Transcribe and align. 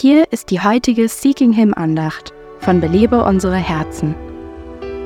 Hier 0.00 0.24
ist 0.30 0.50
die 0.50 0.62
heutige 0.62 1.10
Seeking 1.10 1.52
Him 1.52 1.74
Andacht 1.74 2.32
von 2.60 2.80
Belebe 2.80 3.22
unsere 3.22 3.56
Herzen. 3.56 4.14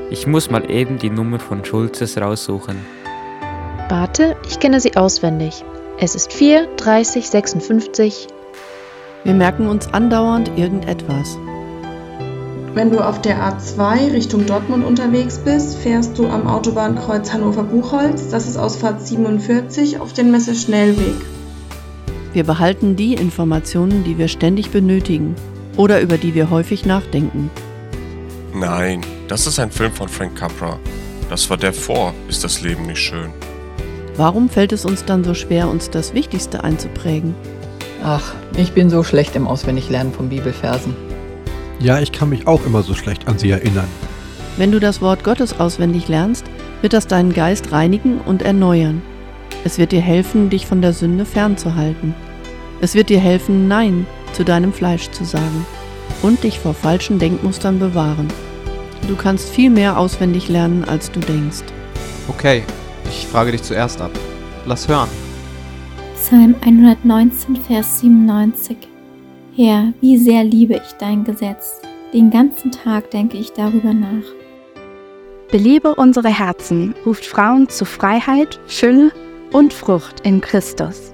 Ich 0.08 0.28
muss 0.28 0.52
mal 0.52 0.70
eben 0.70 1.00
die 1.00 1.10
Nummer 1.10 1.40
von 1.40 1.64
Schulzes 1.64 2.16
raussuchen. 2.16 2.76
Warte, 3.88 4.36
ich 4.46 4.60
kenne 4.60 4.78
sie 4.78 4.96
auswendig. 4.96 5.64
Es 5.98 6.14
ist 6.14 6.32
4, 6.32 6.68
30, 6.76 7.28
56. 7.28 8.28
Wir 9.24 9.34
merken 9.34 9.66
uns 9.66 9.92
andauernd 9.92 10.52
irgendetwas. 10.56 11.36
Wenn 12.74 12.92
du 12.92 13.00
auf 13.00 13.20
der 13.20 13.38
A2 13.38 14.12
Richtung 14.12 14.46
Dortmund 14.46 14.86
unterwegs 14.86 15.38
bist, 15.38 15.76
fährst 15.76 16.16
du 16.16 16.28
am 16.28 16.46
Autobahnkreuz 16.46 17.32
Hannover-Buchholz, 17.32 18.28
das 18.28 18.46
ist 18.46 18.56
Ausfahrt 18.56 19.04
47, 19.04 19.98
auf 19.98 20.12
den 20.12 20.30
Messeschnellweg. 20.30 21.16
Wir 22.34 22.42
behalten 22.42 22.96
die 22.96 23.14
Informationen, 23.14 24.02
die 24.02 24.18
wir 24.18 24.26
ständig 24.26 24.70
benötigen 24.70 25.36
oder 25.76 26.00
über 26.00 26.18
die 26.18 26.34
wir 26.34 26.50
häufig 26.50 26.84
nachdenken. 26.84 27.48
Nein, 28.52 29.02
das 29.28 29.46
ist 29.46 29.60
ein 29.60 29.70
Film 29.70 29.92
von 29.92 30.08
Frank 30.08 30.34
Capra. 30.34 30.80
Das 31.30 31.48
war 31.48 31.56
der 31.56 31.72
vor, 31.72 32.12
ist 32.28 32.42
das 32.42 32.60
Leben 32.60 32.86
nicht 32.86 32.98
schön. 32.98 33.30
Warum 34.16 34.48
fällt 34.48 34.72
es 34.72 34.84
uns 34.84 35.04
dann 35.04 35.22
so 35.22 35.32
schwer, 35.34 35.68
uns 35.68 35.90
das 35.90 36.12
Wichtigste 36.12 36.64
einzuprägen? 36.64 37.36
Ach, 38.02 38.34
ich 38.56 38.72
bin 38.72 38.90
so 38.90 39.04
schlecht 39.04 39.36
im 39.36 39.46
Auswendiglernen 39.46 40.12
von 40.12 40.28
Bibelversen. 40.28 40.96
Ja, 41.78 42.00
ich 42.00 42.10
kann 42.10 42.30
mich 42.30 42.48
auch 42.48 42.66
immer 42.66 42.82
so 42.82 42.94
schlecht 42.94 43.28
an 43.28 43.38
sie 43.38 43.50
erinnern. 43.50 43.88
Wenn 44.56 44.72
du 44.72 44.80
das 44.80 45.00
Wort 45.00 45.22
Gottes 45.22 45.60
auswendig 45.60 46.08
lernst, 46.08 46.44
wird 46.80 46.94
das 46.94 47.06
deinen 47.06 47.32
Geist 47.32 47.70
reinigen 47.70 48.18
und 48.18 48.42
erneuern. 48.42 49.02
Es 49.64 49.78
wird 49.78 49.92
dir 49.92 50.02
helfen, 50.02 50.50
dich 50.50 50.66
von 50.66 50.82
der 50.82 50.92
Sünde 50.92 51.24
fernzuhalten. 51.24 52.14
Es 52.84 52.94
wird 52.94 53.08
dir 53.08 53.18
helfen, 53.18 53.66
Nein 53.66 54.06
zu 54.34 54.44
deinem 54.44 54.70
Fleisch 54.70 55.10
zu 55.10 55.24
sagen 55.24 55.64
und 56.20 56.44
dich 56.44 56.60
vor 56.60 56.74
falschen 56.74 57.18
Denkmustern 57.18 57.78
bewahren. 57.78 58.28
Du 59.08 59.16
kannst 59.16 59.48
viel 59.48 59.70
mehr 59.70 59.98
auswendig 59.98 60.50
lernen, 60.50 60.84
als 60.84 61.10
du 61.10 61.18
denkst. 61.20 61.64
Okay, 62.28 62.62
ich 63.08 63.26
frage 63.26 63.52
dich 63.52 63.62
zuerst 63.62 64.02
ab. 64.02 64.10
Lass 64.66 64.86
hören. 64.86 65.08
Psalm 66.16 66.54
119, 66.60 67.56
Vers 67.56 68.00
97 68.00 68.76
Herr, 69.56 69.94
wie 70.02 70.18
sehr 70.18 70.44
liebe 70.44 70.74
ich 70.74 70.92
dein 70.98 71.24
Gesetz. 71.24 71.80
Den 72.12 72.28
ganzen 72.28 72.70
Tag 72.70 73.10
denke 73.12 73.38
ich 73.38 73.54
darüber 73.54 73.94
nach. 73.94 74.28
Belebe 75.50 75.94
unsere 75.94 76.28
Herzen 76.28 76.94
ruft 77.06 77.24
Frauen 77.24 77.66
zu 77.70 77.86
Freiheit, 77.86 78.60
Fülle 78.66 79.10
und 79.52 79.72
Frucht 79.72 80.20
in 80.20 80.42
Christus. 80.42 81.13